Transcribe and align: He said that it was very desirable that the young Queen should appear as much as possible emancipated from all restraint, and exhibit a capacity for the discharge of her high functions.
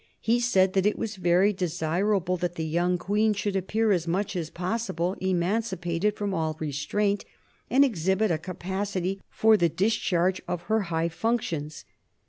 He 0.19 0.39
said 0.39 0.73
that 0.73 0.87
it 0.87 0.97
was 0.97 1.15
very 1.17 1.53
desirable 1.53 2.35
that 2.37 2.55
the 2.55 2.65
young 2.65 2.97
Queen 2.97 3.33
should 3.35 3.55
appear 3.55 3.91
as 3.91 4.07
much 4.07 4.35
as 4.35 4.49
possible 4.49 5.13
emancipated 5.21 6.15
from 6.17 6.33
all 6.33 6.57
restraint, 6.59 7.23
and 7.69 7.85
exhibit 7.85 8.31
a 8.31 8.39
capacity 8.39 9.21
for 9.29 9.57
the 9.57 9.69
discharge 9.69 10.41
of 10.47 10.63
her 10.63 10.79
high 10.89 11.09
functions. 11.09 11.85